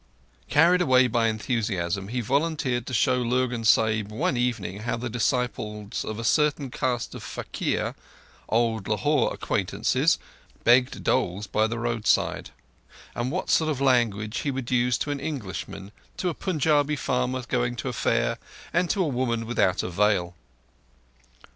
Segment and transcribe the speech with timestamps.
[0.49, 6.03] Carried away by enthusiasm, he volunteered to show Lurgan Sahib one evening how the disciples
[6.03, 7.93] of a certain caste of faquir,
[8.49, 10.17] old Lahore acquaintances,
[10.63, 12.49] begged doles by the roadside;
[13.13, 17.43] and what sort of language he would use to an Englishman, to a Punjabi farmer
[17.47, 18.39] going to a fair,
[18.73, 20.33] and to a woman without a veil.